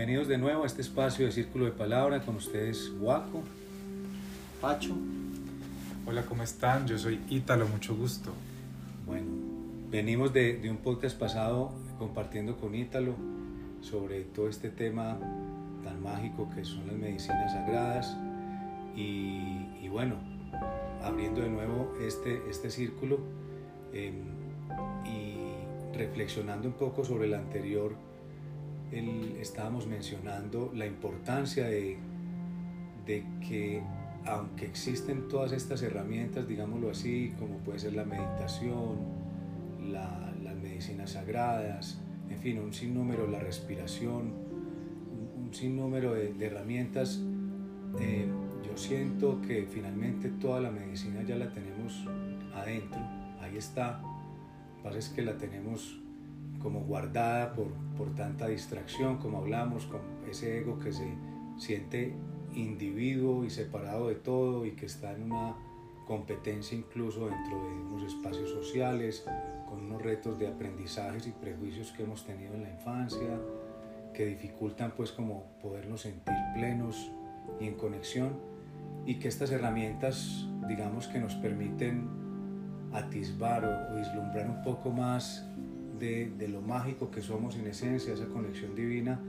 [0.00, 3.42] Bienvenidos de nuevo a este espacio de Círculo de Palabra con ustedes, Guaco,
[4.58, 4.96] Pacho.
[6.06, 6.86] Hola, ¿cómo están?
[6.86, 8.32] Yo soy Ítalo, mucho gusto.
[9.04, 9.26] Bueno,
[9.90, 13.14] venimos de, de un podcast pasado compartiendo con Ítalo
[13.82, 15.18] sobre todo este tema
[15.84, 18.16] tan mágico que son las medicinas sagradas
[18.96, 20.14] y, y bueno,
[21.02, 23.18] abriendo de nuevo este, este círculo
[23.92, 24.14] eh,
[25.04, 27.92] y reflexionando un poco sobre el anterior
[28.92, 31.98] el, estábamos mencionando la importancia de,
[33.06, 33.82] que
[34.24, 38.98] aunque existen todas estas herramientas, digámoslo así, como puede ser la meditación,
[39.90, 44.32] la, las medicinas sagradas, en fin, un sinnúmero, la respiración,
[45.36, 47.20] un, un sinnúmero de, de herramientas,
[47.98, 48.28] eh,
[48.64, 52.06] yo siento que finalmente toda la medicina ya la tenemos
[52.54, 53.00] adentro,
[53.40, 56.00] ahí está, lo que pasa es que la tenemos
[56.62, 61.14] como guardada por, por tanta distracción, como hablamos, con ese ego que se
[61.56, 62.14] siente
[62.54, 65.54] individuo y separado de todo y que está en una
[66.06, 69.24] competencia incluso dentro de unos espacios sociales,
[69.68, 73.40] con unos retos de aprendizajes y prejuicios que hemos tenido en la infancia,
[74.12, 77.12] que dificultan pues como podernos sentir plenos
[77.60, 78.36] y en conexión
[79.06, 82.08] y que estas herramientas digamos que nos permiten
[82.92, 85.48] atisbar o, o vislumbrar un poco más
[86.00, 89.20] de, lo mágico que somos en esencia, esa conexión divina,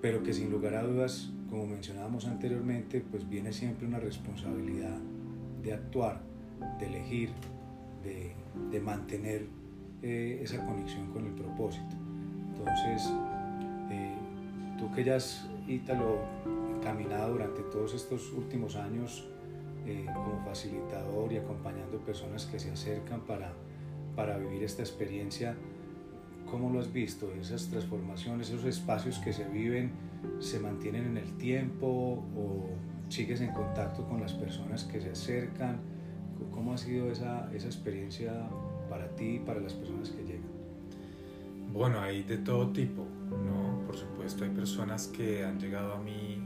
[0.00, 4.98] pero que sin lugar a dudas, como mencionábamos anteriormente, pues viene siempre una responsabilidad
[5.62, 6.20] de actuar,
[6.78, 7.30] de elegir,
[8.02, 8.32] de,
[8.70, 9.46] de mantener
[10.02, 11.94] eh, esa conexión con el propósito.
[12.48, 13.08] Entonces,
[13.90, 14.14] eh,
[14.78, 16.18] tú que ya has, Ítalo,
[16.82, 19.28] caminado durante todos estos últimos años
[19.86, 23.52] eh, como facilitador y acompañando personas que se acercan para,
[24.16, 25.56] para vivir esta experiencia,
[26.52, 27.32] ¿Cómo lo has visto?
[27.40, 29.90] Esas transformaciones, esos espacios que se viven,
[30.38, 32.68] ¿se mantienen en el tiempo o
[33.08, 35.80] sigues en contacto con las personas que se acercan?
[36.50, 38.34] ¿Cómo ha sido esa, esa experiencia
[38.90, 40.50] para ti y para las personas que llegan?
[41.72, 43.86] Bueno, hay de todo tipo, ¿no?
[43.86, 46.38] Por supuesto, hay personas que han llegado a mí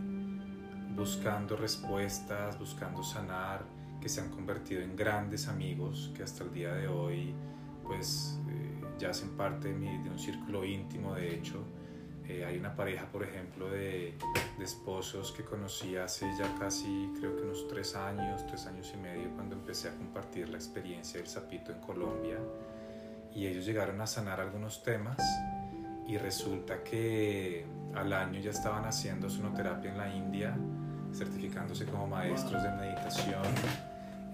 [0.94, 3.64] buscando respuestas, buscando sanar,
[4.00, 7.34] que se han convertido en grandes amigos, que hasta el día de hoy,
[7.82, 8.38] pues
[8.98, 11.62] ya hacen parte de, mi, de un círculo íntimo, de hecho.
[12.28, 14.14] Eh, hay una pareja, por ejemplo, de,
[14.58, 18.96] de, esposos que conocí hace ya casi, creo que unos tres años, tres años y
[18.96, 22.38] medio, cuando empecé a compartir la experiencia del sapito en Colombia.
[23.32, 25.18] Y ellos llegaron a sanar algunos temas
[26.08, 27.64] y resulta que
[27.94, 30.56] al año ya estaban haciendo sonoterapia en la India,
[31.12, 33.44] certificándose como maestros de meditación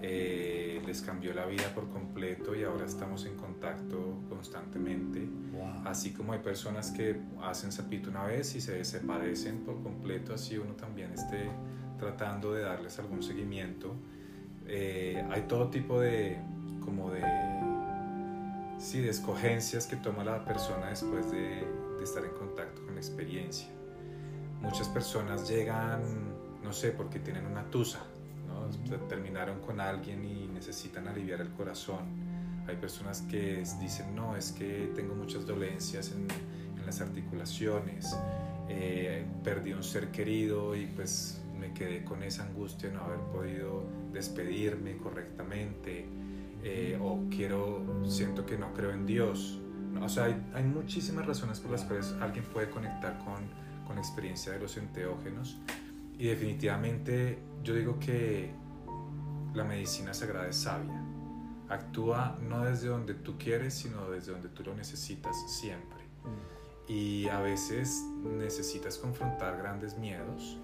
[0.05, 5.25] eh, les cambió la vida por completo y ahora estamos en contacto constantemente.
[5.53, 5.83] Wow.
[5.85, 10.57] Así como hay personas que hacen sapito una vez y se desaparecen por completo, así
[10.57, 11.49] uno también esté
[11.97, 13.95] tratando de darles algún seguimiento.
[14.67, 16.37] Eh, hay todo tipo de,
[16.83, 17.23] como de,
[18.79, 21.65] sí, de escogencias que toma la persona después de,
[21.97, 23.69] de estar en contacto con la experiencia.
[24.61, 26.01] Muchas personas llegan,
[26.61, 28.03] no sé, porque tienen una tusa,
[29.07, 32.05] terminaron con alguien y necesitan aliviar el corazón.
[32.67, 36.27] Hay personas que dicen, no, es que tengo muchas dolencias en,
[36.77, 38.15] en las articulaciones,
[38.69, 43.19] eh, perdí un ser querido y pues me quedé con esa angustia de no haber
[43.19, 46.05] podido despedirme correctamente,
[46.63, 49.59] eh, o quiero, siento que no creo en Dios.
[50.01, 53.43] O sea, hay, hay muchísimas razones por las cuales alguien puede conectar con,
[53.85, 55.57] con la experiencia de los enteógenos
[56.17, 58.51] y definitivamente yo digo que
[59.53, 61.01] la medicina sagrada es sabia.
[61.69, 66.03] Actúa no desde donde tú quieres, sino desde donde tú lo necesitas siempre.
[66.23, 66.91] Mm.
[66.91, 70.57] Y a veces necesitas confrontar grandes miedos.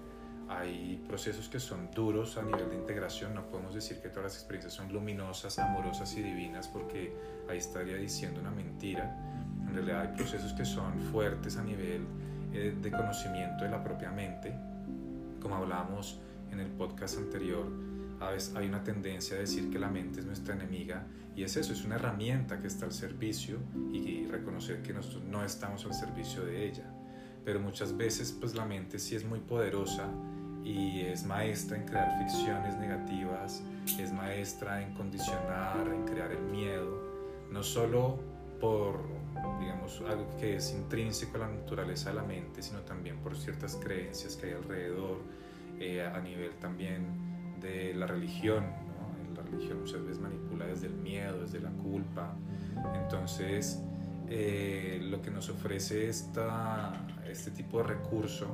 [0.48, 3.34] Hay procesos que son duros a nivel de integración.
[3.34, 7.16] No podemos decir que todas las experiencias son luminosas, amorosas y divinas porque
[7.48, 9.16] ahí estaría diciendo una mentira.
[9.66, 12.04] En realidad hay procesos que son fuertes a nivel
[12.52, 14.69] eh, de conocimiento de la propia mente.
[15.40, 16.20] Como hablábamos
[16.50, 17.66] en el podcast anterior,
[18.20, 21.56] a veces hay una tendencia a decir que la mente es nuestra enemiga y es
[21.56, 23.58] eso, es una herramienta que está al servicio
[23.92, 26.84] y reconocer que nosotros no estamos al servicio de ella.
[27.44, 30.08] Pero muchas veces pues la mente sí es muy poderosa
[30.62, 33.62] y es maestra en crear ficciones negativas,
[33.98, 37.00] es maestra en condicionar, en crear el miedo,
[37.50, 38.18] no solo
[38.60, 39.00] por
[39.60, 43.76] digamos algo que es intrínseco a la naturaleza de la mente, sino también por ciertas
[43.76, 45.18] creencias que hay alrededor,
[45.78, 48.64] eh, a nivel también de la religión.
[48.64, 49.34] ¿no?
[49.34, 52.34] La religión muchas veces manipula desde el miedo, desde la culpa.
[52.94, 53.82] Entonces,
[54.28, 56.92] eh, lo que nos ofrece esta,
[57.28, 58.46] este tipo de recurso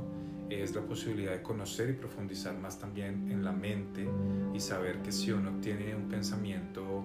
[0.49, 4.09] es la posibilidad de conocer y profundizar más también en la mente
[4.55, 7.05] y saber que si uno tiene un pensamiento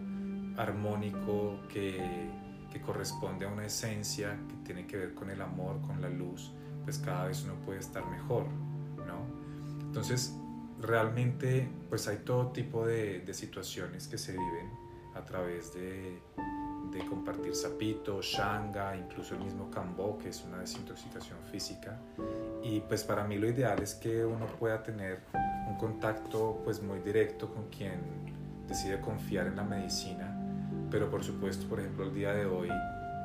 [0.57, 2.29] armónico que,
[2.71, 6.51] que corresponde a una esencia que tiene que ver con el amor, con la luz,
[6.83, 8.45] pues cada vez uno puede estar mejor,
[9.05, 9.25] ¿no?
[9.81, 10.35] Entonces,
[10.79, 14.71] realmente, pues hay todo tipo de, situaciones que se viven
[15.15, 16.21] a través de,
[16.91, 21.99] de compartir sapito, shanga, incluso el mismo cambo, que es una desintoxicación física.
[22.63, 25.23] Y pues para mí lo ideal es que uno pueda tener
[25.67, 27.99] un contacto pues muy directo con quien
[28.67, 30.30] decide confiar en la medicina.
[30.91, 32.67] Pero por supuesto, por ejemplo, el día de hoy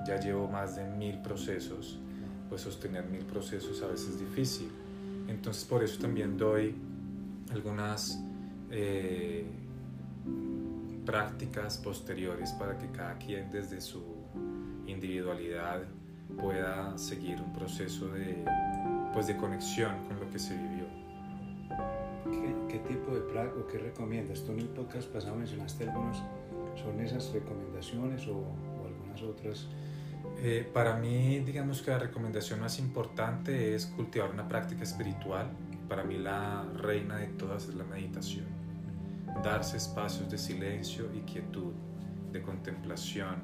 [0.07, 1.99] ya llevo más de mil procesos,
[2.49, 4.71] pues sostener mil procesos a veces es difícil.
[5.29, 6.75] Entonces por eso también doy
[7.51, 8.19] algunas...
[8.71, 9.45] Eh,
[11.07, 14.03] prácticas posteriores para que cada quien desde su
[14.87, 15.83] individualidad
[16.39, 18.45] pueda seguir un proceso de,
[19.15, 20.85] pues de conexión con lo que se vivió.
[22.69, 24.45] ¿Qué, tipo de práctica o qué recomiendas?
[24.45, 26.23] Tú en el podcast pasado mencionaste algunos,
[26.77, 28.45] ¿son esas recomendaciones o,
[28.87, 29.67] algunas otras?
[30.39, 35.49] Eh, para mí, digamos que la recomendación más importante es cultivar una práctica espiritual.
[35.89, 38.57] Para mí la reina de todas es la meditación
[39.43, 41.73] darse espacios de silencio y quietud,
[42.33, 43.37] de contemplación,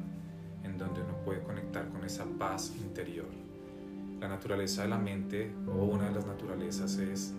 [0.65, 3.29] en donde uno puede conectar con esa paz interior.
[4.21, 7.35] La naturaleza de la mente, o una de las naturalezas, es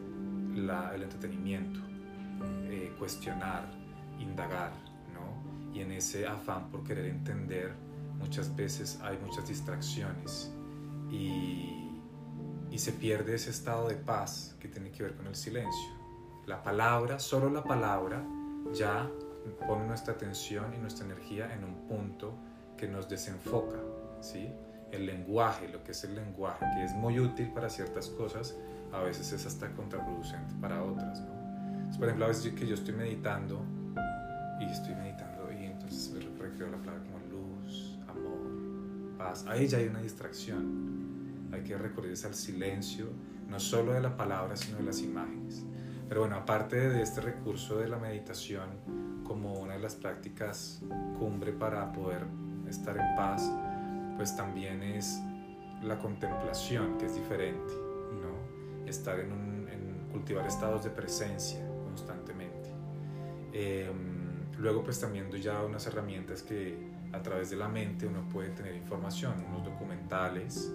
[0.55, 1.79] la, el entretenimiento,
[2.69, 3.69] eh, cuestionar,
[4.19, 4.71] indagar.
[5.73, 7.73] Y en ese afán por querer entender,
[8.19, 10.51] muchas veces hay muchas distracciones
[11.09, 11.89] y,
[12.69, 15.89] y se pierde ese estado de paz que tiene que ver con el silencio.
[16.45, 18.23] La palabra, solo la palabra,
[18.73, 19.09] ya
[19.67, 22.33] pone nuestra atención y nuestra energía en un punto
[22.77, 23.77] que nos desenfoca,
[24.21, 24.49] ¿sí?
[24.91, 28.55] El lenguaje, lo que es el lenguaje, que es muy útil para ciertas cosas,
[28.91, 31.43] a veces es hasta contraproducente para otras, ¿no?
[31.97, 33.63] por ejemplo, a veces que yo estoy meditando
[34.59, 35.32] y estoy meditando
[36.53, 39.45] entonces recreo la palabra como luz, amor, paz.
[39.47, 41.49] Ahí ya hay una distracción.
[41.51, 43.09] Hay que recurrir al silencio,
[43.47, 45.63] no solo de la palabra, sino de las imágenes.
[46.09, 48.69] Pero bueno, aparte de este recurso de la meditación
[49.23, 50.81] como una de las prácticas
[51.17, 52.25] cumbre para poder
[52.67, 53.51] estar en paz,
[54.17, 55.19] pues también es
[55.81, 57.73] la contemplación, que es diferente,
[58.21, 58.87] ¿no?
[58.87, 62.69] Estar en, un, en cultivar estados de presencia constantemente.
[63.53, 64.12] Em,
[64.59, 66.77] luego pues también doy ya unas herramientas que
[67.11, 70.71] a través de la mente uno puede tener información, unos documentales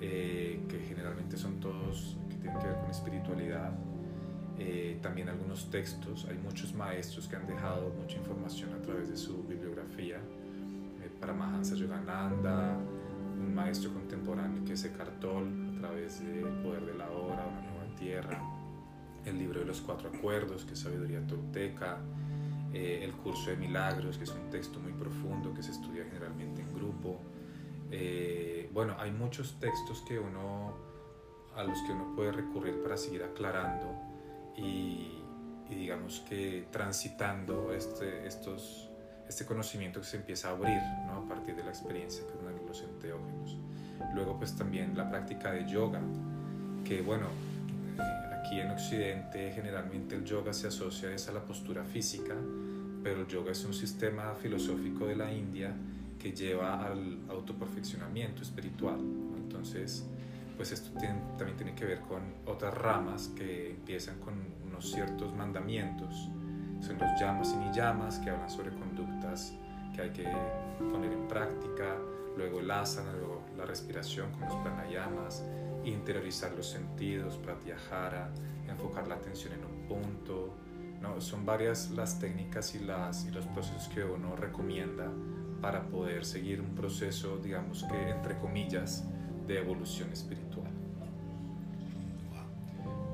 [0.00, 3.72] eh, que generalmente son todos que tienen que ver con espiritualidad,
[4.58, 6.26] eh, también algunos textos.
[6.30, 10.16] Hay muchos maestros que han dejado mucha información a través de su bibliografía.
[10.16, 12.78] Eh, para Mahansa Yogananda,
[13.38, 17.94] un maestro contemporáneo que es Eckhart a través del Poder de la Hora, Una Nueva
[17.98, 18.42] Tierra,
[19.24, 21.98] el libro de los Cuatro Acuerdos, que es Sabiduría Tolteca,
[22.72, 26.62] eh, el curso de Milagros, que es un texto muy profundo que se estudia generalmente
[26.62, 27.20] en grupo.
[28.72, 30.74] bueno, hay muchos textos que uno,
[31.56, 34.10] a los que uno puede recurrir para seguir aclarando
[34.56, 35.20] y,
[35.68, 38.90] digamos que transitando este, estos,
[39.28, 41.24] este conocimiento que se empieza a abrir ¿no?
[41.24, 43.56] a partir de la experiencia con los enteógenos.
[44.14, 46.00] Luego pues también la práctica de yoga,
[46.84, 47.26] que bueno,
[47.98, 52.34] eh, aquí en Occidente generalmente el yoga se asocia a la postura física,
[53.02, 55.74] pero el yoga es un sistema filosófico de la India
[56.18, 59.00] que lleva al autoperfeccionamiento espiritual.
[59.36, 60.04] Entonces,
[60.56, 64.34] pues esto también tiene que ver con otras ramas que empiezan con
[64.66, 66.28] unos ciertos mandamientos.
[66.80, 69.54] Son los llamas y ni llamas que hablan sobre conductas
[69.94, 70.24] que hay que
[70.78, 71.96] poner en práctica,
[72.36, 75.44] luego el asana, luego la respiración con los pranayamas,
[75.84, 78.30] interiorizar los sentidos, pratyahara,
[78.68, 80.54] enfocar la atención en un punto.
[81.00, 85.10] No, son varias las técnicas y, los procesos que uno recomienda
[85.62, 89.04] para poder seguir un proceso, digamos que entre comillas,
[89.46, 90.70] de evolución espiritual.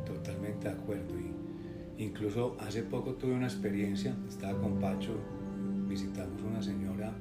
[0.05, 1.15] Totalmente de acuerdo.
[1.19, 5.17] Y incluso hace poco tuve una experiencia, estaba con Pacho,
[5.89, 7.13] visitamos una señora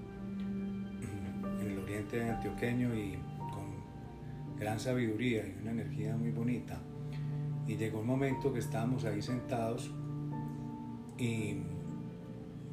[1.61, 3.17] en el oriente antioqueño y
[3.51, 6.79] con gran sabiduría y una energía muy bonita.
[7.67, 9.91] Y llegó un momento que estábamos ahí sentados
[11.17, 11.57] y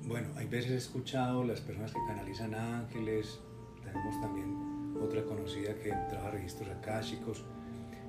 [0.07, 3.41] bueno, hay veces he escuchado las personas que canalizan ángeles,
[3.85, 7.45] tenemos también otra conocida que trabaja registros akáshicos,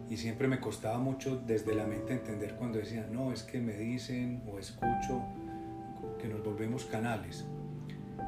[0.10, 3.74] y siempre me costaba mucho desde la mente entender cuando decían, no, es que me
[3.74, 5.24] dicen o escucho
[6.20, 7.46] que nos volvemos canales.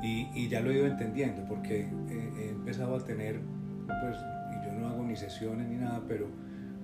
[0.01, 3.39] Y, y ya lo he ido entendiendo porque he, empezado a tener
[3.87, 4.17] pues,
[4.51, 6.27] y yo no hago ni sesiones ni nada, pero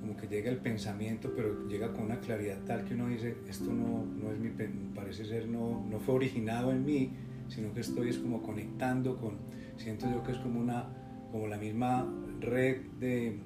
[0.02, 3.72] como que llega el pensamiento, pero llega con una claridad tal que uno dice, esto
[3.72, 4.50] no, no es mi,
[4.96, 7.12] parece ser, no, no fue originado en mí,
[7.48, 9.38] sino que estoy es como conectando con,
[9.78, 10.88] siento yo que es como una,
[11.32, 13.40] como la misma red de,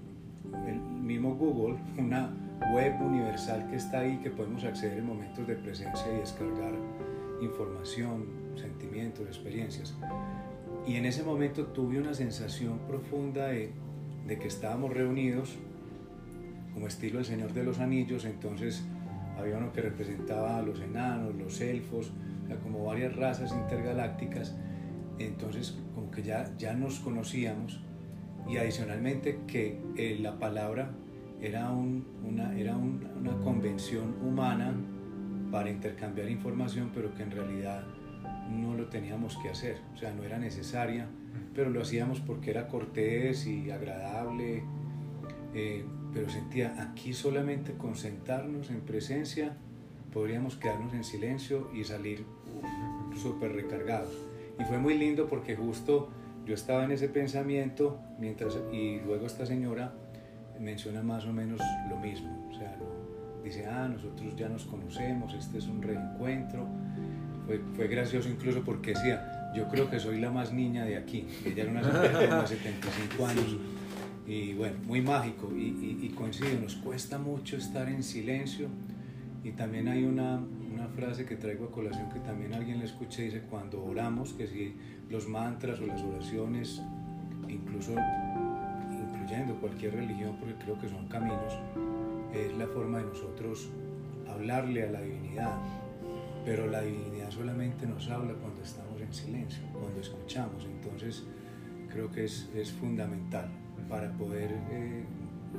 [0.67, 2.33] el mismo Google, una
[2.73, 6.73] web universal que está ahí, que podemos acceder en momentos de presencia y descargar
[7.41, 9.93] información, sentimientos, experiencias.
[10.87, 13.71] Y en ese momento tuve una sensación profunda de,
[14.25, 15.57] de que estábamos reunidos
[16.75, 18.83] como estilo El Señor de los Anillos, entonces
[19.39, 22.11] había uno que representaba a los enanos, los elfos,
[22.61, 24.55] como varias razas intergalácticas,
[25.17, 27.79] entonces como que ya, ya nos conocíamos
[28.47, 30.91] y adicionalmente que eh, la palabra
[31.41, 34.73] era, una, era una convención humana
[35.51, 37.83] para intercambiar información, pero que en realidad
[38.51, 41.07] no lo teníamos que hacer, o sea, no era necesaria,
[41.53, 44.63] pero lo hacíamos porque era cortés y agradable.
[45.53, 49.55] Eh, pero sentía aquí solamente con sentarnos en presencia
[50.15, 52.25] podríamos quedarnos en silencio y salir
[53.21, 54.13] súper recargados.
[54.57, 56.09] Y fue muy lindo porque justo
[56.45, 59.93] yo estaba en ese pensamiento mientras y luego esta señora
[60.57, 62.77] menciona más o menos lo mismo, o sea,
[63.43, 66.65] dice, ah, nosotros ya nos conocemos, este es un reencuentro.
[67.45, 71.27] Fue, fue gracioso incluso porque decía, yo creo que soy la más niña de aquí.
[71.45, 73.57] Ella era una señora de 75 años
[74.27, 75.51] y bueno, muy mágico.
[75.55, 78.67] Y, y, coincido, nos cuesta mucho estar en silencio.
[79.43, 80.41] Y también hay una,
[80.73, 84.47] una, frase que traigo a colación que también alguien le escuché, dice, cuando oramos, que
[84.47, 84.75] si
[85.09, 86.81] los mantras o las oraciones,
[87.47, 87.93] incluso
[88.91, 91.59] incluyendo cualquier religión, porque creo que son caminos,
[92.33, 93.69] es la forma de nosotros
[94.27, 95.59] hablarle a la divinidad,
[96.43, 101.23] pero la divinidad solamente nos habla cuando estamos en silencio, cuando escuchamos, entonces
[101.91, 103.51] creo que es, es fundamental
[103.89, 105.05] para poder eh,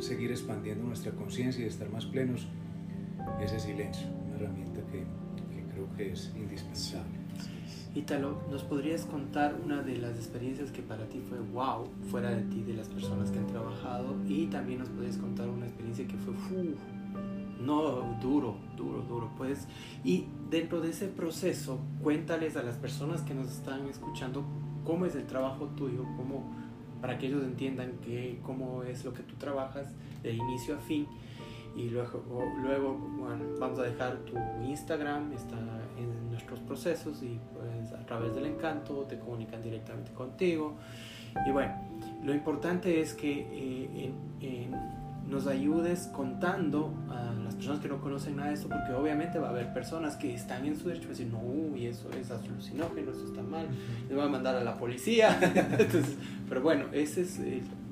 [0.00, 2.47] seguir expandiendo nuestra conciencia y estar más plenos,
[3.40, 7.26] ese silencio, una herramienta que, que creo que es indispensable.
[7.95, 12.42] Ítalo, ¿nos podrías contar una de las experiencias que para ti fue wow, fuera de
[12.42, 14.16] ti, de las personas que han trabajado?
[14.28, 16.35] Y también nos podrías contar una experiencia que fue,
[17.59, 19.30] no, duro, duro, duro.
[19.38, 19.66] Pues,
[20.04, 24.45] y dentro de ese proceso, cuéntales a las personas que nos están escuchando
[24.85, 26.54] cómo es el trabajo tuyo, cómo
[27.06, 27.92] para que ellos entiendan
[28.42, 29.94] cómo es lo que tú trabajas
[30.25, 31.06] de inicio a fin.
[31.76, 32.20] Y luego,
[32.60, 35.56] luego bueno, vamos a dejar tu Instagram, está
[35.96, 40.75] en nuestros procesos y pues a través del encanto te comunican directamente contigo.
[41.46, 41.76] Y bueno,
[42.25, 44.72] lo importante es que eh, en
[45.28, 49.49] nos ayudes contando a las personas que no conocen nada de esto, porque obviamente va
[49.49, 53.11] a haber personas que están en su derecho a decir, no, y eso es alucinógeno,
[53.11, 53.66] eso está mal,
[54.09, 55.38] les va a mandar a la policía.
[56.49, 57.40] pero bueno, ese es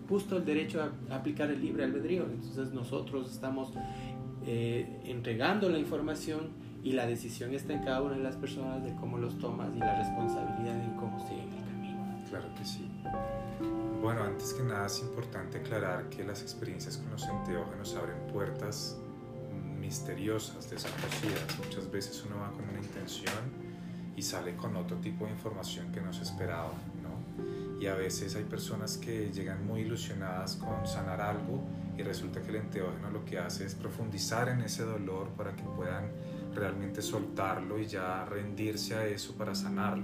[0.09, 2.25] justo el derecho a, aplicar el libre albedrío.
[2.25, 3.73] Entonces nosotros estamos
[4.47, 6.51] eh, entregando la información
[6.83, 9.79] y la decisión está en cada una de las personas de cómo los tomas y
[9.79, 11.64] la responsabilidad en cómo siguen el.
[12.35, 12.91] Claro que sí.
[14.03, 18.97] Bueno, antes que nada es importante aclarar que las experiencias con los enteógenos abren puertas
[19.79, 21.59] misteriosas, desconocidas.
[21.65, 23.39] Muchas veces uno va con una intención
[24.17, 26.73] y sale con otro tipo de información que no se esperaba,
[27.05, 27.81] ¿no?
[27.81, 31.63] Y a veces hay personas que llegan muy ilusionadas con sanar algo
[31.97, 35.63] y resulta que el enteógeno lo que hace es profundizar en ese dolor para que
[35.63, 36.11] puedan
[36.53, 40.03] realmente soltarlo y ya rendirse a eso para sanarlo,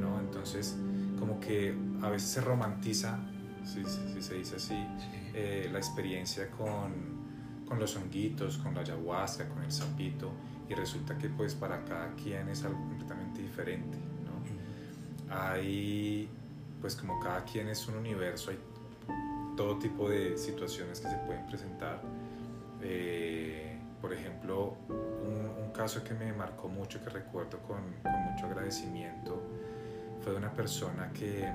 [0.00, 0.20] ¿no?
[0.20, 0.78] Entonces,
[1.20, 3.18] como que a veces se romantiza,
[3.64, 3.84] si,
[4.20, 4.86] se dice así,
[5.34, 7.20] eh, la experiencia con,
[7.68, 10.32] con, los honguitos, con la ayahuasca, con el sapito,
[10.68, 15.34] y resulta que pues para cada quien es algo completamente diferente, ¿no?
[15.34, 16.28] Hay,
[16.80, 18.58] pues como cada quien es un universo, hay
[19.56, 22.00] todo tipo de situaciones que se pueden presentar.
[22.82, 28.46] Eh, por ejemplo, un, un, caso que me marcó mucho, que recuerdo con, con mucho
[28.46, 29.42] agradecimiento,
[30.22, 31.48] fue de una persona que,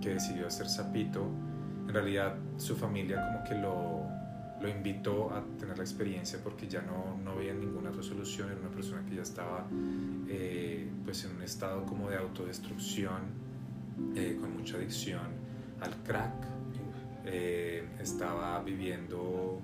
[0.00, 1.26] que decidió hacer sapito.
[1.86, 4.06] En realidad su familia como que lo,
[4.60, 8.60] lo invitó a tener la experiencia porque ya no, no veía ninguna otra solución, era
[8.60, 9.66] una persona que ya estaba
[10.28, 13.22] eh, pues en un estado como de autodestrucción,
[14.14, 15.46] eh, con mucha adicción
[15.80, 16.32] al crack,
[17.26, 19.60] eh, estaba viviendo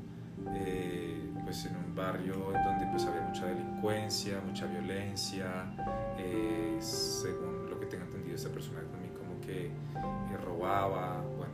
[1.45, 5.67] pues en un barrio donde pues había mucha delincuencia, mucha violencia,
[6.81, 7.62] según
[8.42, 9.70] esta persona conmigo como que
[10.44, 11.52] robaba, bueno.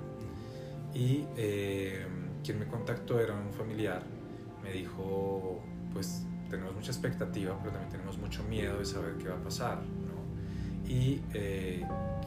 [0.94, 2.06] Y eh,
[2.42, 4.02] quien me contactó era un familiar,
[4.62, 9.36] me dijo, pues tenemos mucha expectativa, pero también tenemos mucho miedo de saber qué va
[9.36, 10.88] a pasar, ¿no?
[10.90, 11.84] Y eh,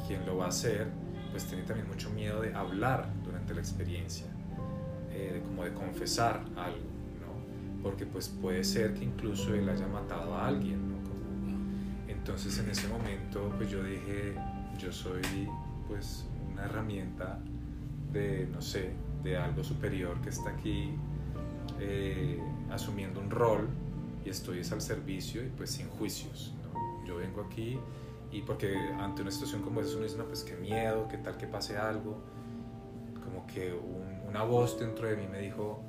[0.07, 0.87] quien lo va a hacer
[1.31, 4.27] pues tenía también mucho miedo de hablar durante la experiencia,
[5.11, 6.91] eh, como de confesar algo,
[7.21, 7.81] ¿no?
[7.81, 11.01] Porque pues puede ser que incluso él haya matado a alguien, ¿no?
[12.21, 14.35] entonces en ese momento pues yo dije,
[14.81, 15.21] yo soy
[15.87, 17.39] pues una herramienta
[18.11, 18.91] de, no sé,
[19.23, 20.95] de algo superior que está aquí
[21.79, 23.69] eh, asumiendo un rol
[24.25, 26.53] y estoy es al servicio y pues sin juicios.
[26.63, 27.05] ¿no?
[27.05, 27.77] Yo vengo aquí
[28.31, 31.37] y porque ante una situación como esa uno dice, no, pues qué miedo, qué tal
[31.37, 32.17] que pase algo.
[33.23, 33.73] Como que
[34.27, 35.83] una voz dentro de mí me dijo,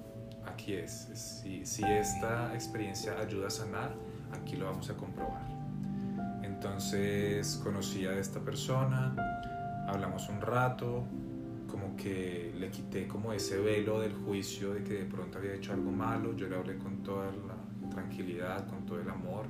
[0.45, 3.95] aquí es, si, si esta experiencia ayuda a sanar,
[4.33, 5.52] aquí lo vamos a comprobar.
[6.65, 9.17] Entonces conocí a esta persona,
[9.89, 11.03] hablamos un rato,
[11.69, 15.73] como que le quité como ese velo del juicio de que de pronto había hecho
[15.73, 19.47] algo malo, yo le hablé con toda la tranquilidad, con todo el amor,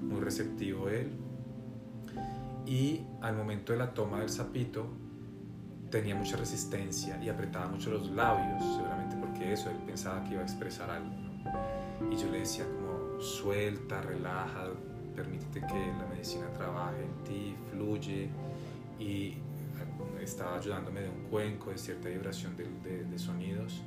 [0.00, 1.10] muy receptivo él
[2.64, 4.86] y al momento de la toma del sapito
[5.90, 10.40] tenía mucha resistencia y apretaba mucho los labios, seguramente porque eso, él pensaba que iba
[10.40, 11.12] a expresar algo.
[12.10, 14.70] Y yo le decía como suelta, relaja,
[15.14, 18.28] permítete que la medicina trabaje en ti, fluye
[18.98, 19.38] y
[20.20, 23.82] estaba ayudándome de un cuenco, de cierta vibración de, de, sonidos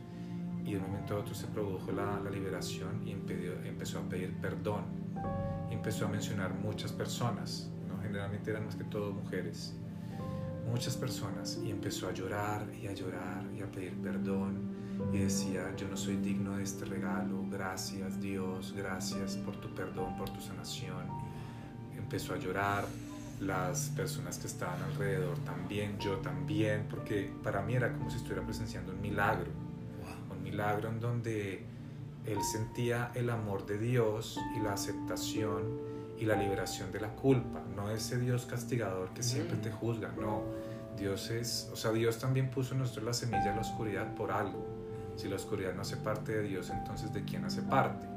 [0.63, 4.33] y de un momento a otro se produjo la, la liberación y empezó a pedir
[4.41, 4.85] perdón.
[5.71, 7.69] empezó a mencionar muchas personas,
[8.01, 9.75] generalmente eran más que todo mujeres,
[10.69, 14.75] muchas personas, y empezó a llorar y a llorar y a pedir perdón
[15.13, 20.15] y decía, yo no soy digno de este regalo, gracias Dios, gracias por tu perdón,
[20.17, 21.06] por tu sanación.
[22.07, 22.85] Empezó a llorar,
[23.39, 28.43] las personas que estaban alrededor también, yo también, porque para mí era como si estuviera
[28.43, 29.51] presenciando un milagro,
[30.31, 31.65] un milagro en donde
[32.25, 35.79] él sentía el amor de Dios y la aceptación
[36.17, 40.43] y la liberación de la culpa, no ese Dios castigador que siempre te juzga, no.
[40.97, 44.31] Dios es, o sea, Dios también puso en nosotros la semilla de la oscuridad por
[44.31, 44.65] algo.
[45.15, 48.07] Si la oscuridad no hace parte de Dios, entonces ¿de quién hace parte?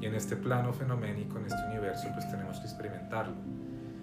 [0.00, 3.34] Y en este plano fenoménico, en este universo, pues tenemos que experimentarlo.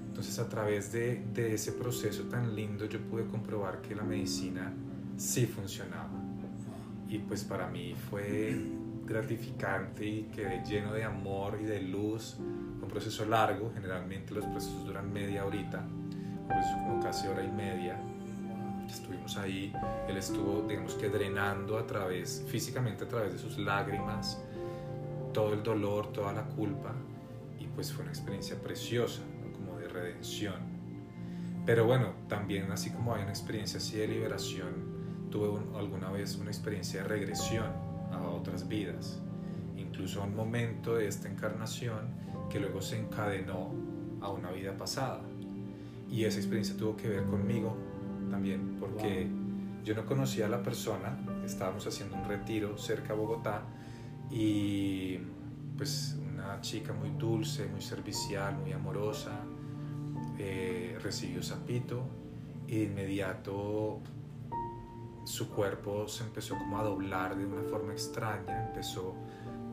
[0.07, 4.71] Entonces a través de, de ese proceso tan lindo yo pude comprobar que la medicina
[5.17, 6.09] sí funcionaba.
[7.07, 8.55] Y pues para mí fue
[9.05, 12.37] gratificante y quedé lleno de amor y de luz
[12.87, 17.51] un proceso largo, generalmente los procesos duran media horita, un proceso como casi hora y
[17.51, 17.99] media.
[18.87, 19.73] Estuvimos ahí,
[20.07, 24.41] él estuvo, digamos que drenando a través, físicamente a través de sus lágrimas,
[25.37, 26.95] todo el dolor, toda la culpa,
[27.59, 29.21] y pues fue una experiencia preciosa,
[29.53, 30.55] como de redención.
[31.63, 36.49] Pero bueno, también así como hay una experiencia así de liberación, tuve alguna vez una
[36.49, 37.67] experiencia de regresión
[38.11, 39.21] a otras vidas,
[39.75, 42.15] incluso a un momento de esta encarnación
[42.49, 43.69] que luego se encadenó
[44.21, 45.21] a una vida pasada.
[46.09, 47.77] Y esa experiencia tuvo que ver conmigo
[48.31, 49.27] también, porque
[49.83, 53.61] yo no conocía a la persona, estábamos haciendo un retiro cerca de Bogotá
[54.29, 55.17] y
[55.77, 59.39] pues una chica muy dulce, muy servicial, muy amorosa,
[60.37, 62.03] eh, recibió sapito
[62.67, 64.01] y de inmediato
[65.23, 69.15] su cuerpo se empezó como a doblar de una forma extraña, empezó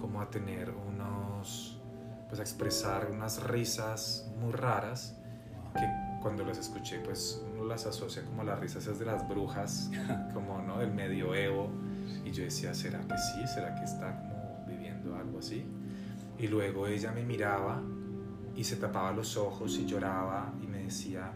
[0.00, 1.80] como a tener unos
[2.28, 5.16] pues, a expresar unas risas muy raras
[5.74, 5.86] que
[6.20, 9.90] cuando las escuché pues uno las asocia como las risas de las brujas,
[10.34, 11.70] como no del medioevo.
[12.24, 13.46] Y yo decía, ¿será que sí?
[13.46, 14.33] ¿Será que está como
[15.52, 17.80] Y luego ella me miraba
[18.56, 21.32] y se tapaba los ojos y lloraba y me decía,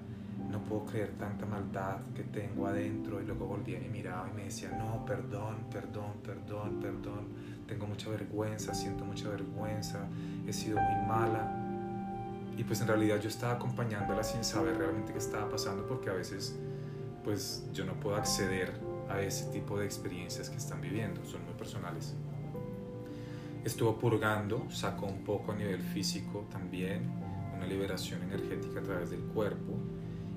[0.50, 3.20] no puedo creer tanta maldad que tengo adentro.
[3.20, 8.08] Y luego volvía y miraba y me decía, no, perdón, perdón, perdón, perdón tengo mucha
[8.08, 10.00] vergüenza, siento mucha vergüenza,
[10.46, 11.54] he sido muy mala.
[12.56, 16.14] Y pues en realidad yo estaba acompañándola sin saber realmente qué estaba pasando porque a
[16.14, 16.58] veces
[17.22, 18.72] pues yo no puedo acceder
[19.08, 22.14] a ese tipo de experiencias que están viviendo, son muy personales.
[23.64, 27.10] Estuvo purgando, sacó un poco a nivel físico también,
[27.56, 29.74] una liberación energética a través del cuerpo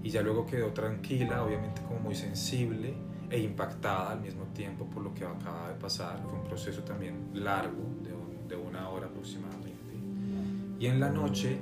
[0.04, 2.94] y ya luego quedó tranquila, obviamente como muy sensible
[3.30, 6.22] e impactada al mismo tiempo por lo que acaba de pasar.
[6.28, 8.12] Fue un proceso también largo, de,
[8.54, 9.72] de una hora aproximadamente.
[10.80, 11.60] Y en la noche,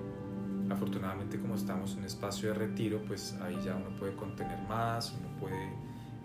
[0.69, 5.13] afortunadamente como estamos en un espacio de retiro, pues ahí ya uno puede contener más,
[5.19, 5.69] uno puede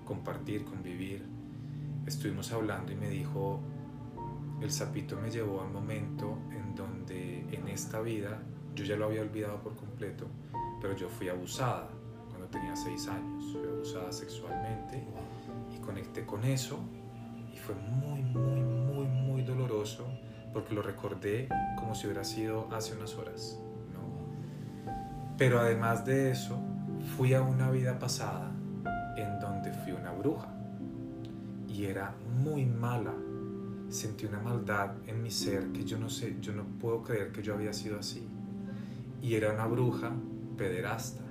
[0.05, 1.25] compartir, convivir.
[2.07, 3.61] Estuvimos hablando y me dijo,
[4.61, 8.40] el sapito me llevó a un momento en donde en esta vida
[8.75, 10.27] yo ya lo había olvidado por completo,
[10.81, 11.88] pero yo fui abusada
[12.29, 15.05] cuando tenía seis años, fui abusada sexualmente
[15.85, 16.79] conecté con eso
[17.53, 20.07] y fue muy, muy, muy, muy doloroso
[20.53, 23.61] porque lo recordé como si hubiera sido hace unas horas.
[25.37, 26.61] Pero además de eso,
[27.17, 28.53] fui a una vida pasada
[29.17, 30.49] en donde fui una bruja
[31.69, 33.12] y era muy mala.
[33.95, 37.43] Sentí una maldad en mi ser que yo no sé, yo no puedo creer que
[37.43, 38.27] yo había sido así.
[39.23, 40.11] Y era una bruja
[40.59, 41.23] pederasta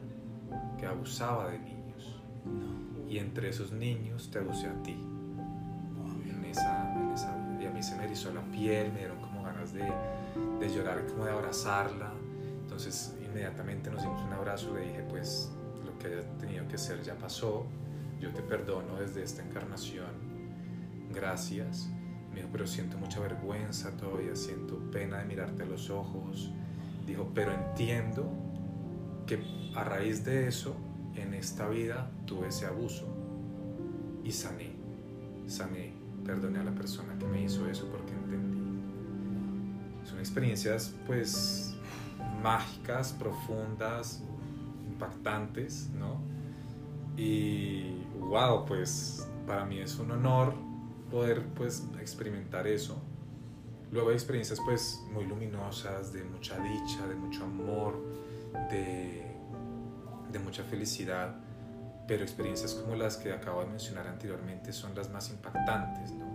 [0.79, 2.21] que abusaba de niños.
[3.09, 4.93] Y entre esos niños te abusé a ti.
[4.93, 9.43] En esa, en esa, y a mí se me erizó la piel, me dieron como
[9.43, 9.83] ganas de,
[10.59, 12.13] de llorar, como de abrazarla.
[12.61, 15.51] Entonces inmediatamente nos dimos un abrazo, le dije pues
[15.85, 17.65] lo que haya tenido que ser ya pasó,
[18.21, 20.33] yo te perdono desde esta encarnación
[21.13, 21.89] gracias.
[22.33, 26.51] Me dijo, pero siento mucha vergüenza todavía, siento pena de mirarte los ojos.
[27.05, 28.31] Dijo, pero entiendo
[29.27, 29.39] que
[29.75, 30.75] a raíz de eso,
[31.15, 33.07] en esta vida tuve ese abuso
[34.23, 34.71] y sané,
[35.47, 35.93] sané,
[36.25, 38.63] perdoné a la persona que me hizo eso porque entendí.
[40.05, 41.75] Son experiencias pues
[42.41, 44.23] mágicas, profundas,
[44.89, 46.19] impactantes, ¿no?
[47.15, 50.53] Y wow, pues para mí es un honor
[51.13, 52.99] poder pues experimentar eso.
[53.91, 58.03] Luego hay experiencias pues muy luminosas, de mucha dicha, de mucho amor,
[58.71, 59.23] de,
[60.31, 61.35] de mucha felicidad,
[62.07, 66.13] pero experiencias como las que acabo de mencionar anteriormente son las más impactantes.
[66.13, 66.25] ¿no?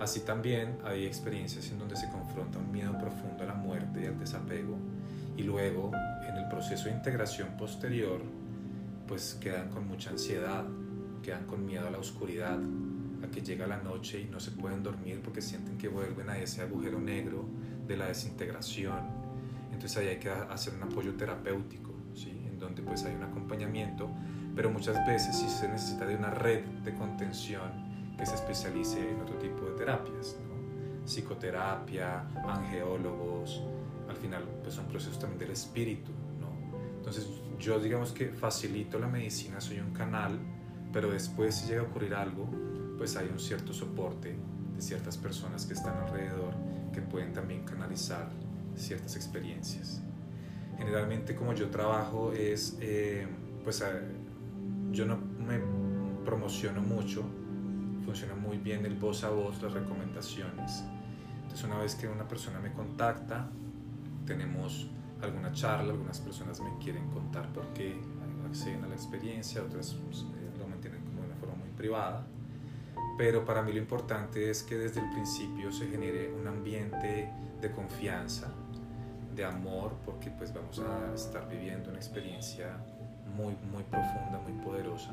[0.00, 4.06] Así también hay experiencias en donde se confronta un miedo profundo a la muerte y
[4.06, 4.78] al desapego
[5.36, 5.92] y luego
[6.26, 8.22] en el proceso de integración posterior
[9.06, 10.64] pues quedan con mucha ansiedad,
[11.22, 12.58] quedan con miedo a la oscuridad,
[13.22, 16.38] a que llega la noche y no se pueden dormir porque sienten que vuelven a
[16.38, 17.44] ese agujero negro
[17.86, 19.00] de la desintegración.
[19.72, 22.30] Entonces ahí hay que hacer un apoyo terapéutico, ¿sí?
[22.30, 24.08] en donde pues hay un acompañamiento,
[24.54, 29.20] pero muchas veces sí se necesita de una red de contención que se especialice en
[29.20, 30.36] otro tipo de terapias,
[31.04, 33.62] psicoterapia, angeólogos,
[34.08, 36.10] al final pues son procesos también del espíritu.
[36.40, 36.48] ¿no?
[36.96, 40.38] Entonces yo digamos que facilito la medicina, soy un canal,
[40.92, 42.48] pero después si llega a ocurrir algo,
[42.96, 44.36] pues hay un cierto soporte
[44.74, 46.54] de ciertas personas que están alrededor
[46.92, 48.28] que pueden también canalizar
[48.74, 50.02] ciertas experiencias.
[50.78, 53.26] Generalmente como yo trabajo es, eh,
[53.64, 53.82] pues
[54.92, 55.60] yo no me
[56.24, 57.24] promociono mucho,
[58.04, 60.84] funciona muy bien el voz a voz, las recomendaciones.
[61.42, 63.48] Entonces una vez que una persona me contacta,
[64.26, 64.88] tenemos
[65.22, 67.96] alguna charla, algunas personas me quieren contar por qué
[68.46, 72.26] acceden a la experiencia, otras eh, lo mantienen como de una forma muy privada
[73.16, 77.70] pero para mí lo importante es que desde el principio se genere un ambiente de
[77.70, 78.52] confianza,
[79.34, 82.76] de amor, porque pues vamos a estar viviendo una experiencia
[83.36, 85.12] muy, muy profunda, muy poderosa,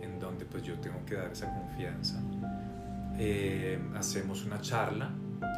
[0.00, 2.20] en donde pues yo tengo que dar esa confianza.
[3.18, 5.10] Eh, hacemos una charla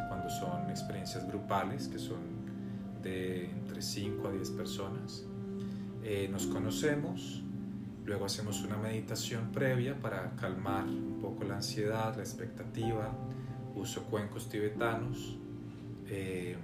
[0.09, 2.21] cuando son experiencias grupales, que son
[3.01, 5.25] de entre 5 a 10 personas.
[6.03, 7.42] Eh, nos conocemos,
[8.05, 13.13] Luego hacemos una meditación previa para calmar un poco la ansiedad, la expectativa.
[13.75, 15.37] Uso cuencos tibetanos,
[16.09, 16.57] eh,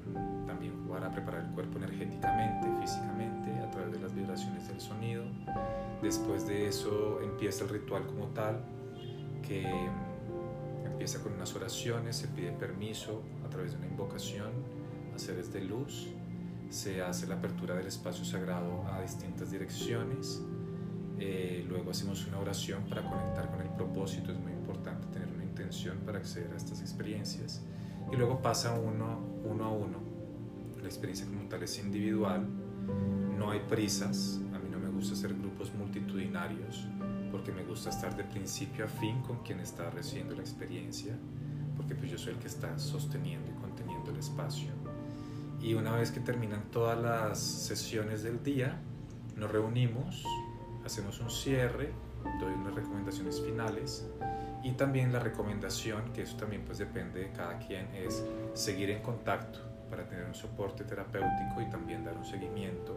[0.46, 5.24] también para preparar el cuerpo energéticamente, físicamente, a través de las vibraciones del sonido.
[6.02, 8.60] Después de eso empieza el ritual como tal,
[9.48, 9.66] que
[10.86, 14.52] empieza con unas oraciones, se pide permiso a través de una invocación
[15.16, 16.10] a seres de luz,
[16.70, 20.44] se hace la apertura del espacio sagrado a distintas direcciones
[21.20, 25.44] eh, luego hacemos una oración para conectar con el propósito, es muy importante tener una
[25.44, 27.62] intención para acceder a estas experiencias.
[28.12, 30.00] Y luego pasa uno, uno a uno.
[30.82, 32.48] La experiencia como tal es individual,
[33.38, 36.88] no hay prisas, a mí no me gusta hacer grupos multitudinarios
[37.32, 41.14] porque me gusta estar de principio a fin con quien está recibiendo la experiencia,
[41.78, 44.70] porque pues yo soy el que está sosteniendo y conteniendo el espacio.
[45.62, 48.80] Y una vez que terminan todas las sesiones del día,
[49.36, 50.24] nos reunimos
[50.86, 51.92] hacemos un cierre,
[52.40, 54.08] doy unas recomendaciones finales
[54.64, 59.02] y también la recomendación, que eso también pues depende de cada quien, es seguir en
[59.02, 62.96] contacto para tener un soporte terapéutico y también dar un seguimiento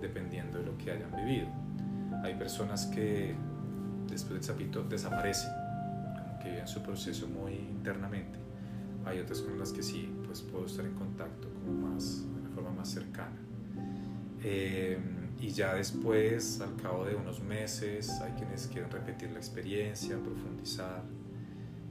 [0.00, 1.48] dependiendo de lo que hayan vivido.
[2.22, 3.34] Hay personas que
[4.10, 5.50] después del zapito desaparecen,
[6.18, 8.38] como que viven su proceso muy internamente.
[9.06, 12.50] Hay otras con las que sí, pues puedo estar en contacto como más, de una
[12.50, 13.36] forma más cercana.
[14.42, 14.98] Eh,
[15.40, 21.02] y ya después, al cabo de unos meses, hay quienes quieren repetir la experiencia, profundizar.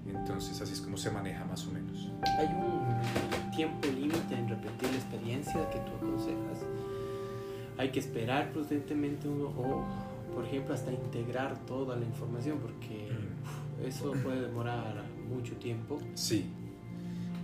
[0.08, 2.10] Entonces así es como se maneja más o menos.
[2.38, 6.65] ¿Hay un tiempo límite en repetir la experiencia que tú aconsejas?
[7.77, 9.86] ¿Hay que esperar prudentemente o,
[10.34, 12.60] por ejemplo, hasta integrar toda la información?
[12.60, 13.86] Porque mm.
[13.86, 15.99] eso puede demorar mucho tiempo.
[16.15, 16.45] Sí.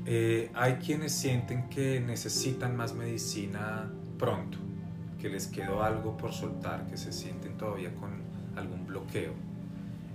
[0.06, 4.69] Eh, hay quienes sienten que necesitan más medicina pronto
[5.20, 8.12] que les quedó algo por soltar, que se sienten todavía con
[8.56, 9.34] algún bloqueo.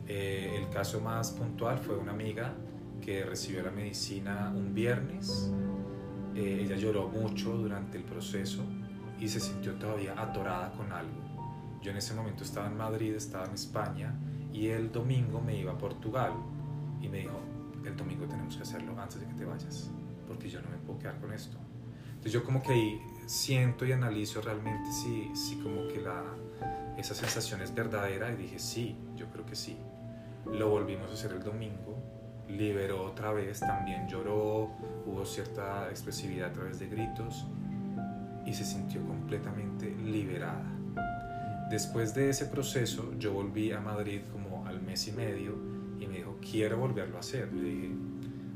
[0.07, 2.55] Eh, el caso más puntual fue una amiga
[3.01, 5.53] que recibió la medicina un viernes.
[6.35, 8.65] Eh, ella lloró mucho durante el proceso
[9.21, 11.23] y se sintió todavía atorada con algo.
[11.83, 14.15] Yo en ese momento estaba en Madrid, estaba en España
[14.53, 16.33] y el domingo me iba a Portugal
[17.01, 17.39] y me dijo,
[17.85, 19.91] el domingo tenemos que hacerlo antes de que te vayas,
[20.27, 21.59] porque yo no me puedo quedar con esto.
[22.07, 26.23] Entonces yo como que ahí siento y analizo realmente si, si como que la,
[26.97, 29.77] esa sensación es verdadera y dije, sí, yo creo que sí.
[30.47, 31.99] Lo volvimos a hacer el domingo,
[32.49, 34.71] liberó otra vez, también lloró,
[35.07, 37.47] hubo cierta expresividad a través de gritos
[38.45, 40.65] y se sintió completamente liberada.
[41.71, 45.57] Después de ese proceso, yo volví a Madrid como al mes y medio
[45.99, 47.53] y me dijo, quiero volverlo a hacer.
[47.53, 47.91] Le dije,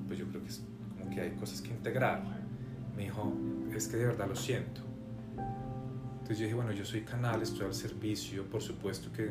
[0.07, 2.22] pues yo creo que es como que hay cosas que integrar.
[2.94, 3.33] Me dijo,
[3.76, 4.81] es que de verdad lo siento.
[6.12, 9.31] Entonces yo dije, bueno, yo soy canal, estoy al servicio, por supuesto que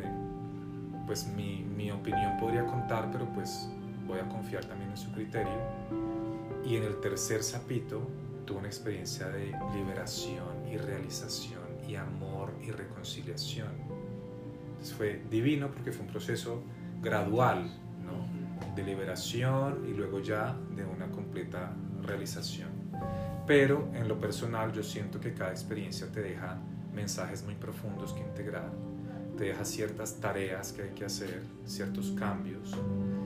[1.05, 3.69] pues mi, mi opinión podría contar, pero pues
[4.07, 5.53] voy a confiar también en su criterio.
[6.65, 8.01] Y en el tercer sapito
[8.45, 13.69] tuve una experiencia de liberación y realización y amor y reconciliación.
[14.69, 16.63] Entonces fue divino porque fue un proceso
[17.01, 17.71] gradual,
[18.05, 18.75] ¿no?
[18.75, 22.76] De liberación y luego ya de una completa realización.
[23.47, 26.57] Pero en lo personal yo siento que cada experiencia te deja
[26.93, 28.69] mensajes muy profundos que integrar,
[29.37, 32.73] te deja ciertas tareas que hay que hacer, ciertos cambios.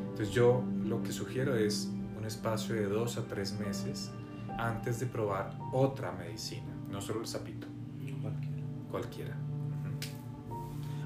[0.10, 4.12] Entonces yo lo que sugiero es un espacio de dos a tres meses
[4.60, 7.66] antes de probar otra medicina, no solo el sapito,
[8.22, 8.64] Cualquiera.
[8.92, 9.38] cualquiera.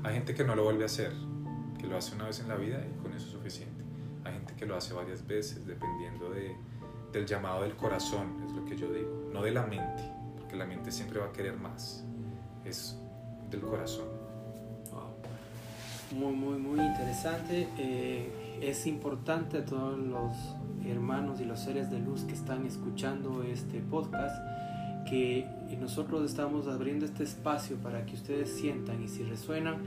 [0.04, 1.14] Hay gente que no lo vuelve a hacer,
[1.80, 3.84] que lo hace una vez en la vida y con eso es suficiente.
[4.26, 6.56] Hay gente que lo hace varias veces dependiendo de,
[7.16, 10.04] del llamado del corazón, es lo que yo digo, no de la mente,
[10.38, 12.04] porque la mente siempre va a querer más,
[12.66, 12.98] es
[13.50, 14.06] del corazón.
[16.12, 17.68] Muy, muy, muy interesante.
[17.78, 20.34] Eh, es importante a todos los
[20.86, 24.36] hermanos y los seres de luz que están escuchando este podcast
[25.10, 25.48] que
[25.80, 29.78] nosotros estamos abriendo este espacio para que ustedes sientan y si resuenan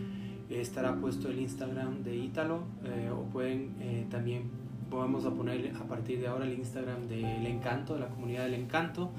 [0.50, 4.50] estará puesto el Instagram de Ítalo eh, o pueden eh, también
[4.90, 8.54] vamos a poner a partir de ahora el Instagram del Encanto, de la comunidad del
[8.54, 9.10] Encanto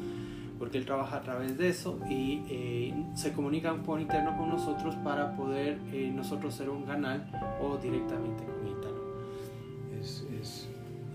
[0.57, 4.93] porque él trabaja a través de eso y eh, se comunican por interno con nosotros
[5.05, 8.99] para poder eh, nosotros ser un canal o directamente con Ítalo.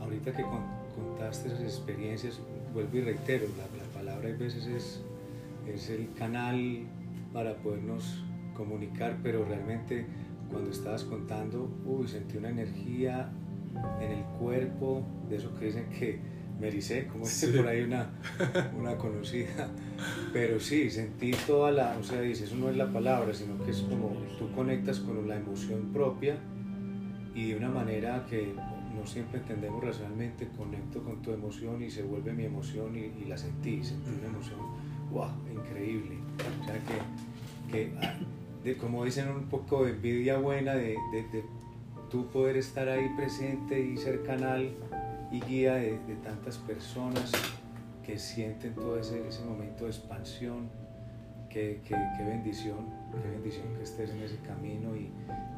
[0.00, 0.64] Ahorita que con-
[0.94, 2.40] contaste esas experiencias,
[2.72, 5.02] vuelvo y reitero, la, la palabra a veces es,
[5.66, 6.80] es el canal
[7.32, 8.22] para podernos
[8.56, 10.06] comunicar, pero realmente
[10.50, 13.30] cuando estabas contando, uy, sentí una energía
[14.00, 16.18] en el cuerpo, de eso que dicen que
[16.60, 17.56] me ericé, como dice Sí.
[17.56, 18.10] por ahí una,
[18.78, 19.68] una conocida,
[20.32, 23.70] pero sí, sentí toda la, o sea, dice, eso no es la palabra, sino que
[23.72, 26.36] es como tú conectas con la emoción propia
[27.34, 28.54] y de una manera que
[28.94, 33.24] no siempre entendemos racionalmente, conecto con tu emoción y se vuelve mi emoción y, y
[33.26, 34.60] la sentí, sentí una emoción,
[35.10, 36.16] wow, increíble.
[36.62, 38.14] O sea que, que ah,
[38.62, 41.44] de, como dicen, un poco de envidia buena de, de, de
[42.10, 44.70] tú poder estar ahí presente y ser canal
[45.32, 47.32] y guía de, de tantas personas
[48.04, 50.68] que sienten todo ese, ese momento de expansión.
[51.48, 52.90] Qué, qué, qué bendición,
[53.22, 55.02] qué bendición que estés en ese camino y,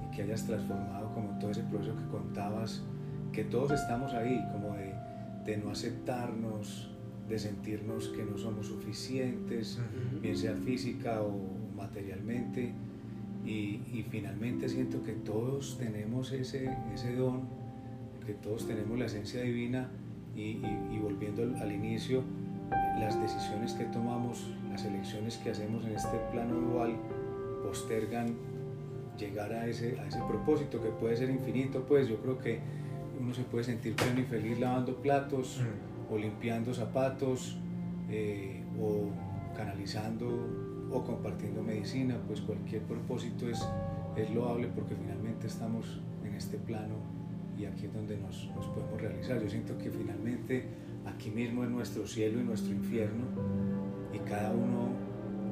[0.04, 2.82] y que hayas transformado como todo ese proceso que contabas,
[3.32, 4.94] que todos estamos ahí, como de,
[5.46, 6.90] de no aceptarnos,
[7.28, 9.78] de sentirnos que no somos suficientes,
[10.20, 11.32] bien sea física o
[11.74, 12.72] materialmente.
[13.46, 17.42] Y, y finalmente siento que todos tenemos ese, ese don,
[18.26, 19.88] que todos tenemos la esencia divina
[20.34, 22.22] y, y- y volviendo al, al inicio,
[22.98, 26.96] las decisiones que tomamos, las elecciones que hacemos en este plano dual
[27.62, 28.34] postergan
[29.16, 32.58] llegar a ese, a ese propósito que puede ser infinito, pues yo creo que
[33.20, 35.60] uno se puede sentir pleno y feliz lavando platos
[36.10, 37.56] o limpiando zapatos
[38.10, 39.08] eh, o
[39.56, 43.66] canalizando o compartiendo medicina, pues cualquier propósito es,
[44.16, 46.94] es loable porque finalmente estamos en este plano
[47.58, 49.42] y aquí es donde nos, nos podemos realizar.
[49.42, 50.66] Yo siento que finalmente
[51.06, 53.24] aquí mismo es nuestro cielo y nuestro infierno
[54.12, 54.90] y cada uno,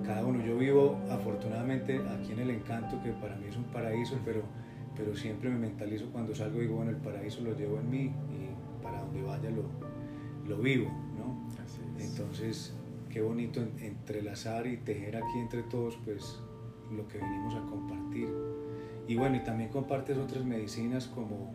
[0.05, 4.17] cada uno, yo vivo afortunadamente aquí en el encanto que para mí es un paraíso,
[4.25, 4.43] pero,
[4.97, 8.03] pero siempre me mentalizo cuando salgo y digo, bueno, el paraíso lo llevo en mí
[8.05, 9.65] y para donde vaya lo,
[10.49, 11.49] lo vivo, ¿no?
[11.63, 12.11] Así es.
[12.11, 12.75] Entonces,
[13.15, 16.41] qué bonito en- entrelazar y tejer aquí entre todos, pues,
[16.91, 18.29] lo que venimos a compartir.
[19.07, 21.55] Y bueno, y también compartes otras medicinas como,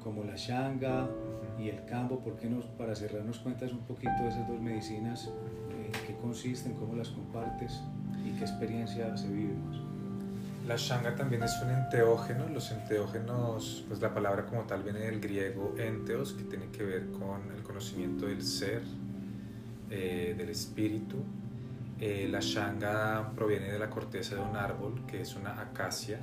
[0.00, 1.10] como la shanga
[1.58, 2.20] y el cambo.
[2.20, 5.26] ¿Por qué no, para cerrarnos cuentas un poquito de esas dos medicinas?
[5.72, 6.74] eh, ¿Qué consisten?
[6.74, 7.80] ¿Cómo las compartes?
[8.24, 9.76] ¿Y qué experiencia se vive más?
[10.68, 12.48] La shanga también es un enteógeno.
[12.48, 17.10] Los enteógenos, pues la palabra como tal viene del griego enteos, que tiene que ver
[17.10, 18.82] con el conocimiento del ser,
[19.94, 21.18] eh, del espíritu.
[22.00, 26.18] Eh, la shanga proviene de la corteza de un árbol, que es una acacia,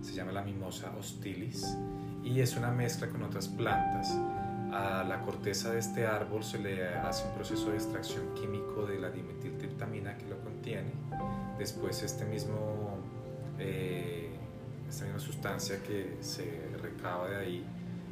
[0.00, 1.76] se llama la mimosa hostilis,
[2.24, 4.16] y es una mezcla con otras plantas.
[4.72, 8.98] A la corteza de este árbol se le hace un proceso de extracción químico de
[8.98, 10.92] la dimetiltriptamina que lo contiene.
[11.58, 13.00] Después este mismo,
[13.58, 14.30] eh,
[14.88, 17.66] esta misma sustancia que se recaba de ahí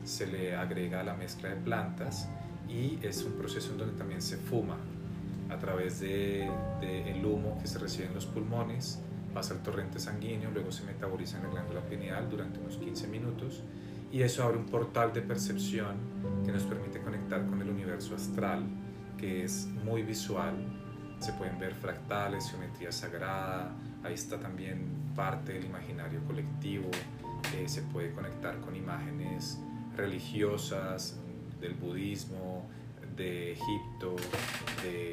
[0.04, 2.28] se le agrega a la mezcla de plantas
[2.68, 4.76] y es un proceso en donde también se fuma
[5.50, 9.00] a través del de, el humo que se recibe en los pulmones,
[9.32, 13.62] pasa al torrente sanguíneo, luego se metaboliza en la glándula pineal durante unos 15 minutos
[14.10, 15.96] y eso abre un portal de percepción
[16.44, 18.64] que nos permite conectar con el universo astral,
[19.18, 20.54] que es muy visual.
[21.20, 26.90] Se pueden ver fractales, geometría sagrada, ahí está también parte del imaginario colectivo,
[27.54, 29.58] eh, se puede conectar con imágenes
[29.96, 31.18] religiosas
[31.60, 32.66] del budismo,
[33.16, 34.14] de Egipto,
[34.82, 35.10] de,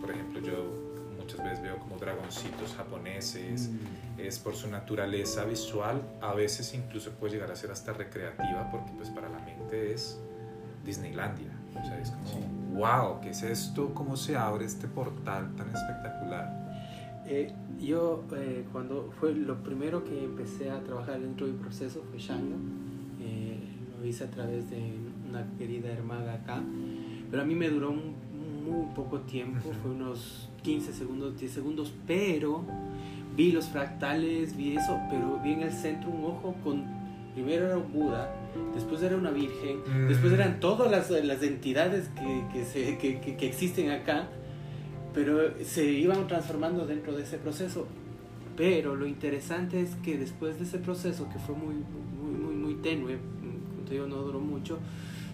[0.00, 4.20] por ejemplo, yo muchas veces veo como dragoncitos japoneses, mm.
[4.20, 8.92] es por su naturaleza visual, a veces incluso puede llegar a ser hasta recreativa porque
[8.96, 10.18] pues para la mente es
[10.84, 13.92] Disneylandia, o sea, es como, wow, ¿qué es esto?
[13.94, 16.60] ¿Cómo se abre este portal tan espectacular?
[17.26, 22.18] Eh, yo eh, cuando fue lo primero que empecé a trabajar dentro del proceso fue
[22.18, 22.56] Shanga,
[23.20, 23.58] eh,
[24.00, 24.94] lo hice a través de
[25.28, 26.60] una querida hermana acá,
[27.30, 27.94] pero a mí me duró
[28.60, 32.64] muy poco tiempo, fue unos 15 segundos, 10 segundos, pero
[33.36, 36.84] vi los fractales, vi eso, pero vi en el centro un ojo con,
[37.34, 38.34] primero era un Buda,
[38.74, 40.60] después era una Virgen, después eran mm.
[40.60, 44.28] todas las, las entidades que, que, se, que, que, existen acá,
[45.14, 47.86] pero se iban transformando dentro de ese proceso.
[48.56, 52.74] Pero lo interesante es que después de ese proceso, que fue muy, muy, muy, muy
[52.74, 53.16] tenue,
[53.70, 54.78] como te digo, no duró mucho,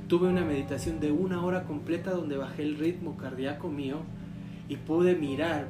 [0.09, 3.99] tuve una meditación de una hora completa donde bajé el ritmo cardíaco mío
[4.69, 5.69] y pude mirar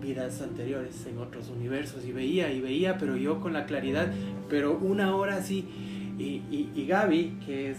[0.00, 4.12] vidas anteriores en otros universos y veía y veía, pero yo con la claridad,
[4.48, 5.66] pero una hora así.
[6.18, 7.78] Y, y, y Gaby, que es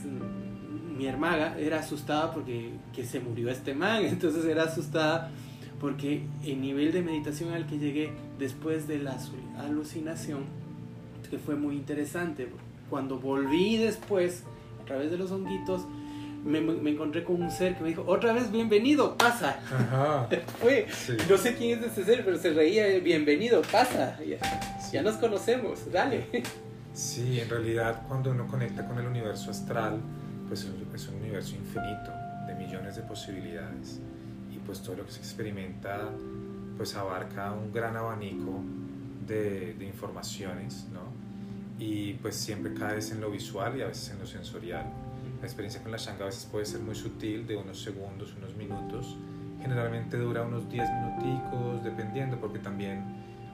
[0.97, 5.31] mi hermana, era asustada porque que se murió este man, entonces era asustada
[5.79, 9.17] porque el nivel de meditación al que llegué después de la
[9.59, 10.45] alucinación,
[11.29, 12.49] que fue muy interesante,
[12.89, 14.43] cuando volví después,
[14.81, 15.85] a través de los honguitos,
[16.47, 19.59] me, me, encontré con un ser que me dijo, otra vez bienvenido, pasa.
[20.61, 20.87] Fue,
[21.29, 24.17] no sé quién es ese ser, pero se reía, bienvenido, pasa.
[24.91, 26.25] Ya, nos conocemos, dale.
[26.93, 29.99] Sí, en realidad cuando uno conecta con el universo astral,
[30.47, 32.11] pues es un universo infinito,
[32.47, 33.99] de millones de posibilidades.
[34.51, 36.09] Y pues todo lo que se experimenta,
[36.77, 38.61] pues abarca un gran abanico
[39.27, 41.01] de, de informaciones, ¿no?
[41.77, 44.85] Y pues siempre caes en lo visual y a veces en lo sensorial
[45.39, 48.55] la experiencia con la Shanga a veces puede ser muy sutil, de unos segundos, unos
[48.55, 49.17] minutos.
[49.61, 53.03] Generalmente dura unos 10 minuticos, dependiendo, porque también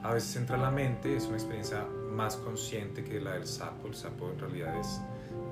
[0.02, 3.88] a veces entra la mente, es una experiencia más consciente que la del sapo.
[3.88, 5.00] El sapo en realidad es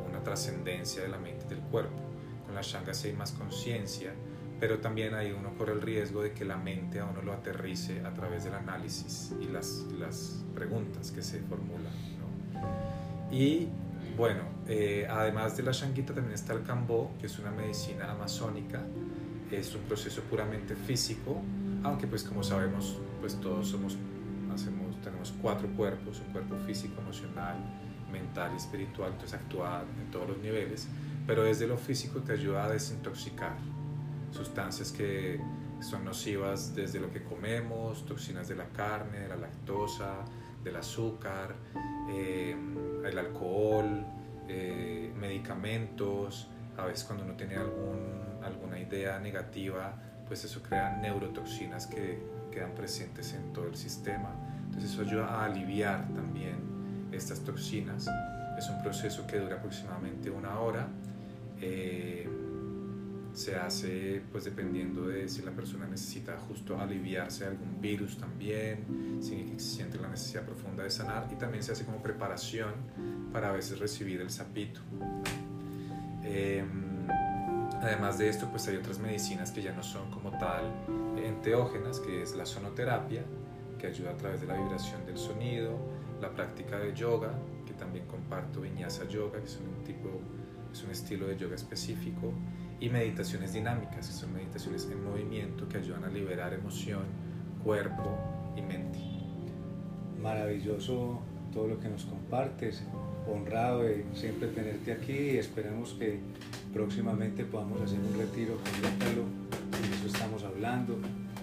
[0.08, 2.02] una trascendencia de la mente y del cuerpo.
[2.46, 4.12] Con la Shanga sí hay más conciencia,
[4.60, 8.00] pero también ahí uno corre el riesgo de que la mente a uno lo aterrice
[8.04, 11.92] a través del análisis y las, las preguntas que se formulan.
[12.20, 13.34] ¿no?
[13.34, 13.68] Y
[14.16, 18.80] bueno, eh, además de la shanguita también está el cambó, que es una medicina amazónica.
[19.50, 21.42] Es un proceso puramente físico,
[21.82, 23.98] aunque pues como sabemos, pues todos somos,
[24.50, 27.56] hacemos, tenemos cuatro cuerpos, un cuerpo físico, emocional,
[28.10, 30.88] mental y espiritual, entonces actúa en todos los niveles,
[31.26, 33.56] pero desde lo físico te ayuda a desintoxicar
[34.30, 35.38] sustancias que
[35.80, 40.24] son nocivas desde lo que comemos, toxinas de la carne, de la lactosa,
[40.64, 41.54] del azúcar,
[42.10, 42.56] eh,
[43.04, 44.06] el alcohol,
[44.48, 49.94] eh, medicamentos, a veces cuando uno tiene algún, alguna idea negativa,
[50.26, 52.18] pues eso crea neurotoxinas que
[52.50, 54.30] quedan presentes en todo el sistema.
[54.66, 58.08] Entonces eso ayuda a aliviar también estas toxinas.
[58.56, 60.88] Es un proceso que dura aproximadamente una hora.
[61.60, 62.28] Eh,
[63.32, 69.18] se hace pues dependiendo de si la persona necesita justo aliviarse de algún virus también,
[69.20, 72.72] si siente la necesidad profunda de sanar y también se hace como preparación
[73.32, 74.80] para a veces recibir el sapito.
[76.24, 77.06] Em,
[77.80, 80.64] además de esto pues hay otras medicinas que ya no son como tal
[81.16, 83.22] enteógenas, que es la sonoterapia,
[83.78, 85.76] que ayuda a través de la vibración del sonido,
[86.20, 87.32] la práctica de yoga,
[87.66, 90.08] que también comparto vinyasa yoga, que es un tipo,
[90.72, 92.32] es un estilo de yoga específico,
[92.78, 97.02] y meditaciones dinámicas, que son meditaciones en movimiento que ayudan a liberar emoción,
[97.64, 98.16] cuerpo
[98.56, 98.98] y mente.
[100.20, 101.20] maravilloso
[101.52, 102.84] todo lo que nos compartes,
[103.32, 106.20] honrado de siempre tenerte aquí y esperamos que
[106.72, 108.88] próximamente podamos hacer un retiro con de
[109.96, 110.98] eso estamos hablando.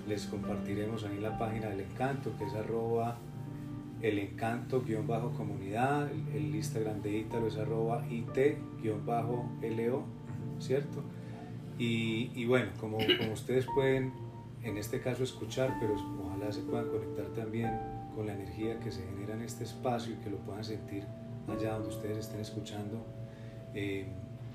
[0.07, 3.17] Les compartiremos ahí la página del encanto, que es arroba
[4.01, 10.03] el encanto-comunidad, el, Instagram de Ítalo es arroba it-lo,
[10.59, 11.03] ¿cierto?
[11.77, 14.13] Y, y, bueno, como, como ustedes pueden
[14.63, 17.71] en este caso escuchar, pero ojalá se puedan conectar también
[18.15, 21.05] con la energía que se genera en este espacio y que lo puedan sentir
[21.51, 23.05] allá donde ustedes estén escuchando,
[23.73, 24.07] eh,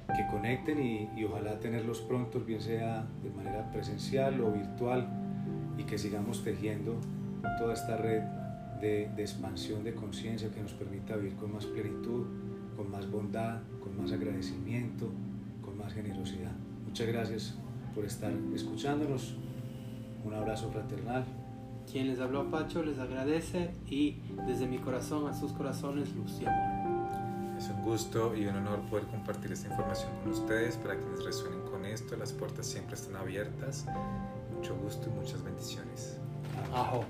[0.08, 5.08] que conecten y, ojalá tenerlos prontos, bien sea de manera presencial o virtual,
[5.78, 6.96] y que sigamos tejiendo
[7.58, 8.22] toda esta red
[8.80, 12.26] de, expansión de conciencia que nos permita vivir con más plenitud,
[12.76, 15.08] con más bondad, con más agradecimiento,
[15.62, 16.52] con más generosidad.
[16.86, 17.54] Muchas gracias
[17.94, 19.36] por estar escuchándonos.
[20.24, 21.24] Un abrazo fraternal.
[21.90, 26.73] Quien les habló Pacho les agradece y desde mi corazón a sus corazones luz y.
[27.58, 31.24] Es un gusto y un honor poder compartir esta información con ustedes para que les
[31.24, 32.16] resuenen con esto.
[32.16, 33.86] Las puertas siempre están abiertas.
[34.54, 36.18] Mucho gusto y muchas bendiciones.
[36.72, 37.04] Ajo.